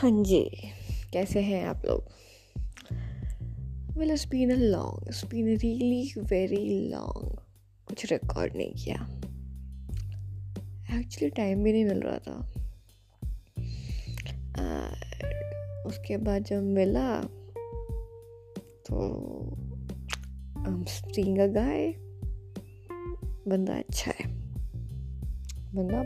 हाँ 0.00 0.10
जी। 0.24 0.70
कैसे 1.12 1.40
हैं 1.40 1.64
आप 1.66 1.82
लोग? 1.86 2.04
Well 3.98 4.14
spin 4.16 4.50
a 4.50 4.56
long 4.56 5.10
spin 5.12 5.48
really 5.56 6.12
very 6.18 6.88
long 6.88 7.36
कुछ 7.88 8.12
रिकॉर्ड 8.12 8.56
नहीं 8.56 8.72
किया। 8.74 8.96
एक्चुअली 10.98 11.28
टाइम 11.30 11.62
भी 11.62 11.72
नहीं 11.72 11.84
मिल 11.84 12.00
रहा 12.00 12.18
था। 12.18 12.38
उसके 15.86 16.16
बाद 16.16 16.44
जब 16.44 16.62
मिला 16.62 17.20
तो 18.86 18.96
सीइंग 20.86 21.38
अ 21.38 21.46
गाय 21.46 21.92
बंदा 23.48 23.78
अच्छा 23.78 24.12
है। 24.20 24.26
बंदा 25.74 26.02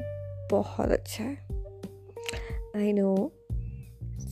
बहुत 0.51 0.91
अच्छा 0.91 1.25
है। 1.25 1.37
आई 2.77 2.93
नो 2.93 3.33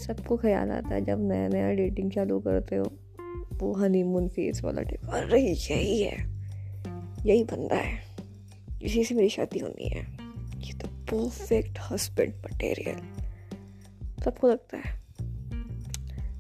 सबको 0.03 0.37
ख्याल 0.37 0.71
आता 0.71 0.95
है 0.95 1.05
जब 1.05 1.19
नया 1.21 1.49
नया 1.49 1.73
डेटिंग 1.73 2.11
चालू 2.11 2.41
करते 2.41 2.77
हो, 2.77 2.93
वो 3.53 3.73
हनीमून 3.73 4.29
फेस 4.29 4.63
वाला 4.63 4.83
टाइप 4.83 5.11
अरे, 5.11 5.41
यही 5.41 6.03
है। 6.03 6.33
यही 7.27 7.45
बंदा 7.45 7.77
है। 7.77 8.01
इसी 8.83 9.05
से 9.05 9.15
मेरी 9.15 9.29
शादी 9.29 9.59
होनी 9.59 9.89
है। 9.89 10.07
ये 10.59 10.73
तो 10.73 10.89
परफेक्ट 10.89 11.79
हस्बैंड 11.81 12.35
मटेरियल 12.35 12.97
सबको 14.25 14.49
लगता 14.49 14.77
है। 14.77 15.03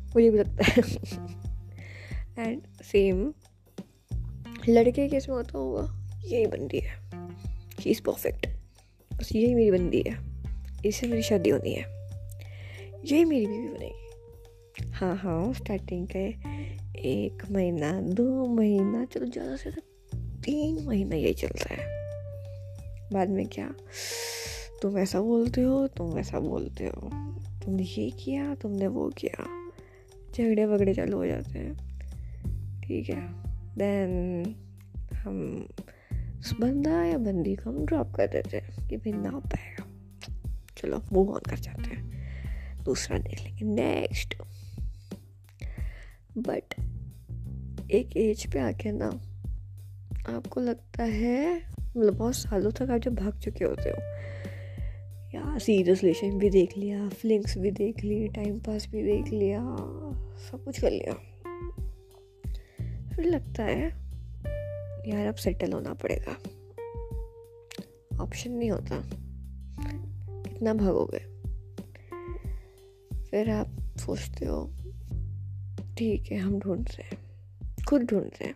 मुझे 0.07 0.31
भी 0.31 0.39
लगता 0.39 0.65
है। 0.65 0.83
एंड 2.51 2.63
सेम 2.83 3.35
लड़के 4.69 5.09
केस 5.09 5.29
में 5.29 5.37
होता 5.37 5.59
होगा 5.59 6.11
यही 6.25 6.47
बंदी 6.47 6.81
है। 6.81 7.11
शी 7.83 7.91
इज़ 7.91 8.03
परफेक्ट 8.03 8.49
बस 9.17 9.37
यही 9.37 9.55
मेरी 9.55 9.71
बंदी 9.71 10.05
है। 10.09 10.19
इससे 10.87 11.07
मेरी 11.07 11.23
शादी 11.23 11.51
होनी 11.51 11.75
है। 11.75 12.02
यही 13.05 13.25
मेरी 13.25 13.47
बीवी 13.47 13.69
बनेगी। 13.69 14.91
हाँ 14.91 15.17
हाँ 15.17 15.53
स्टार्टिंग 15.53 16.07
के 16.07 16.27
एक 17.09 17.43
महीना, 17.51 18.01
दो 18.01 18.47
महीना, 18.47 19.05
चलो 19.05 19.27
ज़्यादा 19.27 19.57
से 19.57 19.71
ज़्यादा 19.71 20.41
तीन 20.41 20.87
महीना 20.87 21.17
यही 21.17 21.35
चलता 21.35 21.75
है। 21.75 21.87
बाद 23.13 23.29
में 23.29 23.47
क्या? 23.47 23.75
तुम 24.83 24.99
ऐसा 24.99 25.21
बोलते 25.21 25.63
हो, 25.63 25.87
तुम 25.87 26.07
वैसा 26.11 26.39
बोलते 26.39 26.85
हो। 26.87 27.11
तुमने 27.65 27.83
ये 27.83 28.11
किया, 28.11 28.55
तुमने 28.55 28.87
वो 28.87 29.09
किया। 29.09 29.45
झगड़े 30.35 30.67
वगड़े 30.67 30.95
चालू 30.95 31.17
हो 31.17 31.27
जाते 31.27 31.59
हैं। 31.59 31.77
ठीक 32.81 33.09
है। 33.09 33.21
देन 33.79 34.55
हम 35.15 35.69
उस 36.41 36.53
बंदा 36.61 37.05
या 37.05 37.19
बंदी 37.19 37.55
को 37.55 37.71
हम 37.71 37.87
ड्रॉप 37.87 38.15
कर 38.15 38.27
देते 38.27 38.57
हैं 38.57 38.89
कि 38.89 38.97
भाई 38.97 39.13
ना 39.13 39.31
पाएगा। 39.31 39.85
चलो 40.77 41.03
मूव 41.13 41.31
ऑन 41.31 41.41
कर 41.51 41.57
जाते 41.57 41.83
हैं। 41.83 42.22
दूसरा 42.85 43.19
देख 43.19 43.43
लेंगे। 43.43 43.65
नेक्स्ट 43.65 44.35
बट 46.39 46.75
एक 47.91 48.17
एज 48.17 48.47
पे 48.53 48.59
आके 48.59 48.93
ना, 48.93 49.09
आपको 50.29 50.61
लगता 50.61 51.03
है 51.03 51.57
मतलब 51.97 52.15
बहुत 52.15 52.35
सालों 52.35 52.71
तक 52.71 52.91
आप 52.91 53.01
जब 53.01 53.15
भाग 53.15 53.39
चुके 53.41 53.65
होते 53.65 53.91
हो 53.91 53.97
या 55.35 55.59
सीरियस 55.59 56.03
रिलेशन 56.03 56.39
भी 56.39 56.51
देख 56.51 56.77
लिया 56.79 57.09
फिलिंग्स 57.09 57.59
भी 57.59 57.71
देख 57.71 58.05
ली 58.05 58.29
टाइम 58.29 58.59
पास 58.59 58.87
भी 58.89 59.03
देख 59.03 59.27
लिया, 59.27 59.61
सब 60.43 60.63
कुछ 60.65 60.81
कर 60.81 60.91
लिया। 60.91 61.15
फिर 63.17 63.25
लगता 63.25 63.63
है, 63.63 63.87
यार 65.11 65.27
अब 65.27 65.35
सेटल 65.35 65.73
होना 65.73 65.95
पड़ेगा। 65.95 66.37
ऑप्शन 68.23 68.51
नहीं 68.51 68.71
होता। 68.71 69.03
कितना 70.43 70.75
भागोगे? 70.75 71.32
फिर 73.33 73.49
आप 73.51 73.77
सोचते 73.99 74.47
हो, 74.47 74.65
ठीक 75.99 76.31
है, 76.33 76.39
हम 76.39 76.59
ढूंढ 76.59 76.89
रहे 76.91 77.03
हैं, 77.05 77.19
खुद 77.89 78.03
ढूंढ 78.03 78.23
रहे 78.23 78.47
हैं, 78.47 78.55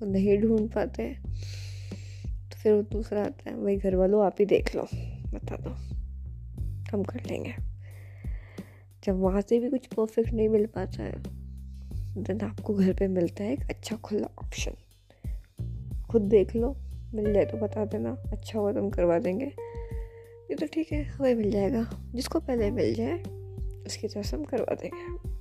वो 0.00 0.06
नहीं 0.06 0.36
ढूंढ 0.40 0.68
पाते 0.70 1.08
तो 1.14 2.56
फिर 2.56 2.72
वो 2.72 2.82
दूसरा 2.82 3.22
आता 3.22 3.50
है, 3.50 3.56
वही 3.56 3.76
घर 3.76 3.94
वालों 3.96 4.24
आप 4.26 4.36
ही 4.40 4.46
देख 4.46 4.74
लो, 4.76 4.86
बता 5.34 5.56
दो, 5.56 5.70
हम 6.92 7.02
कर 7.02 7.24
लेंगे। 7.26 7.54
जब 9.04 9.20
वहाँ 9.20 9.40
से 9.40 9.58
भी 9.58 9.70
कुछ 9.70 9.86
परफेक्ट 9.86 10.32
नहीं 10.32 10.48
मिल 10.48 10.66
पाता 10.66 11.02
है 11.02 11.22
देन 12.18 12.40
आपको 12.40 12.74
घर 12.74 12.92
पे 12.94 13.08
मिलता 13.08 13.44
है 13.44 13.52
एक 13.52 13.68
अच्छा 13.70 13.96
खुला 13.96 14.28
ऑप्शन 14.38 14.72
खुद 16.10 16.22
देख 16.30 16.56
लो, 16.56 16.76
मिल 17.14 17.32
जाए 17.32 17.44
तो 17.44 17.58
बता 17.58 17.84
देना 17.84 18.16
अच्छा 18.32 18.58
हुआ 18.58 18.72
तो 18.72 18.80
हम 18.80 18.90
करवा 18.90 19.18
देंगे। 19.18 19.46
ये 19.46 20.54
तो 20.54 20.66
ठीक 20.66 20.92
है, 20.92 21.02
हमें 21.04 21.34
मिल 21.34 21.50
जाएगा, 21.50 21.88
जिसको 22.14 22.40
पहले 22.40 22.70
मिल 22.70 22.94
जाए 22.94 23.22
उसकी 23.86 24.36
हम 24.36 24.44
करवा 24.44 24.74
देंगे। 24.74 25.32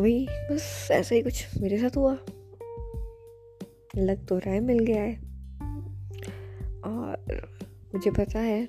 वही, 0.00 0.28
बस 0.30 0.88
ऐसा 0.90 1.14
ही 1.14 1.22
कुछ 1.22 1.46
मेरे 1.60 1.78
साथ 1.78 1.96
हुआ। 1.96 2.18
लग 3.96 4.26
तो 4.26 4.40
है 4.46 4.60
मिल 4.60 4.78
गया 4.78 5.02
है। 5.02 5.14
और 6.80 7.24
मुझे 7.94 8.10
पता 8.10 8.38
है, 8.38 8.68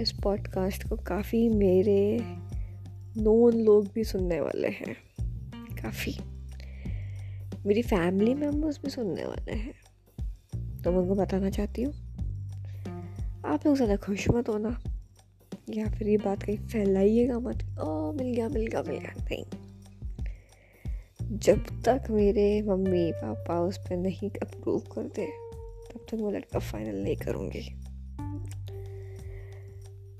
इस 0.00 0.12
पॉडकास्ट 0.22 0.88
को 0.88 0.96
काफ़ी 0.96 1.48
मेरे 1.48 2.18
नोन 3.22 3.54
लोग 3.54 3.88
भी 3.94 4.04
सुनने 4.04 4.40
वाले 4.40 4.68
हैं। 4.68 4.96
काफ़ी। 5.82 6.18
मेरी 7.66 7.82
फैमिली 7.82 8.34
मेंबर्स 8.34 8.78
भी 8.84 8.90
सुनने 8.90 9.24
वाले 9.24 9.52
हैं। 9.52 9.72
तो 10.82 10.90
मैं 10.90 10.98
उनको 10.98 11.14
बताना 11.14 11.50
चाहती 11.50 11.82
हूँ। 11.82 11.94
आप 13.46 13.66
लोग 13.66 13.76
ज़्यादा 13.76 13.96
खुश 13.96 14.30
मत 14.30 14.48
होना। 14.48 14.95
या 15.70 15.86
फिर 15.90 16.08
ये 16.08 16.16
बात 16.16 16.42
कहीं 16.42 16.56
फैलाइएगा 16.56 17.38
मत। 17.38 17.78
ओ 17.80 18.12
मिल 18.12 18.34
गया 18.34 18.48
मिल 18.48 18.66
गया 18.66 18.82
मिल 18.82 18.98
गया। 18.98 19.24
नहीं। 19.24 19.44
जब 21.38 21.82
तक 21.82 22.04
मेरे 22.10 22.62
मम्मी 22.62 23.12
पापा 23.12 23.60
उस 23.60 23.78
पर 23.78 23.96
नहीं 23.96 24.30
अप्रूव 24.30 24.80
करते 24.80 25.26
तब 25.92 26.06
तक 26.10 26.14
मैं 26.14 26.32
लड़का 26.32 26.58
फाइनल 26.58 27.02
नहीं 27.02 27.16
करूँगी। 27.16 27.82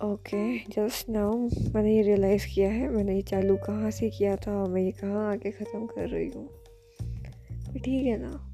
ओके 0.04 0.58
जस्ट 0.58 1.08
नाउ 1.10 1.48
मैंने 1.74 1.96
ये 1.96 2.02
रियलाइज़ 2.02 2.54
किया 2.54 2.70
है 2.70 2.88
मैंने 2.90 3.14
ये 3.14 3.22
चालू 3.22 3.56
कहाँ 3.56 3.90
से 3.90 4.10
किया 4.10 4.36
था 4.36 4.62
और 4.62 4.68
मैं 4.68 4.82
ये 4.82 4.90
कहाँ 4.90 5.32
आके 5.32 5.50
ख़त्म 5.50 5.86
कर 5.86 6.08
रही 6.08 6.28
हूँ। 6.28 6.48
ठीक 7.78 8.06
है 8.06 8.16
ना। 8.18 8.52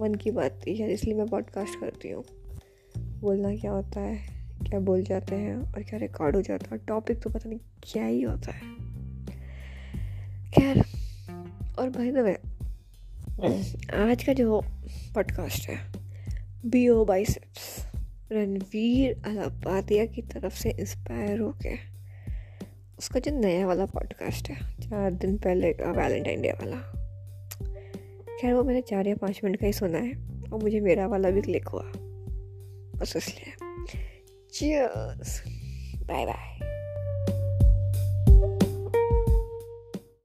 मन 0.00 0.14
की 0.14 0.30
बात 0.30 0.60
थी 0.66 0.76
शायद 0.76 0.90
इसलिए 0.90 1.14
मैं 1.14 1.26
पॉडकास्ट 1.26 1.80
करती 1.80 2.10
हूँ। 2.10 2.24
बोलना 2.98 3.56
क्या 3.56 3.72
होता 3.72 4.00
है? 4.00 4.37
क्या 4.66 4.80
बोल 4.80 5.02
जाते 5.02 5.34
हैं 5.34 5.56
और 5.56 5.82
क्या 5.82 5.98
रिकॉर्ड 5.98 6.36
हो 6.36 6.42
जाता 6.42 6.68
है 6.72 6.78
टॉपिक 6.78 7.22
तो 7.22 7.30
पता 7.30 7.48
नहीं 7.48 7.58
क्या 7.82 8.04
ही 8.04 8.22
होता 8.22 8.52
है। 8.52 8.60
खैर, 10.50 10.84
और 11.78 11.90
भाई 11.90 12.10
द 12.10 12.18
वे 12.18 12.34
आज 13.94 14.24
का 14.24 14.32
जो 14.32 14.60
पॉडकास्ट 15.14 15.68
है 15.68 15.76
B 16.66 16.88
O 16.88 17.04
by 17.04 17.20
biceps 17.20 17.86
Ranveer 18.32 19.22
Allahbadia 19.26 20.06
की 20.06 20.22
तरफ़ 20.22 20.54
से 20.54 20.70
इंस्पायर 20.70 21.40
होके, 21.40 21.74
उसका 22.98 23.20
जो 23.20 23.38
नया 23.40 23.66
वाला 23.66 23.86
पॉडकास्ट 23.86 24.50
है, 24.50 24.56
चार 24.80 25.10
दिन 25.10 25.36
पहले 25.38 25.72
का 25.72 25.90
वैलेंटाइन 25.90 26.42
डे 26.42 26.50
वाला। 26.50 26.76
खैर, 28.40 28.54
वो 28.54 28.62
मैंने 28.62 28.80
चार 28.80 29.08
या 29.08 29.14
पाँच 29.14 29.40
मिनट 29.44 29.56
का 29.56 29.66
ही 29.66 29.72
सुना 29.72 29.98
है, 29.98 30.12
और 30.52 30.62
मुझे 30.62 30.80
मेरा 30.80 31.06
वाला 31.06 31.30
भी 31.30 31.40
क्लिक 31.40 31.68
हुआ। 31.68 31.92
बस 32.96 33.16
इसलिए। 33.16 33.68
Cheers. 34.52 35.42
Bye 36.06 36.26
bye. 36.26 36.66